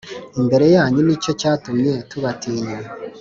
imbere 0.39 0.65
yanyu 0.75 1.01
Ni 1.07 1.15
cyo 1.23 1.31
cyatumye 1.41 1.93
tubatinya 2.09 2.77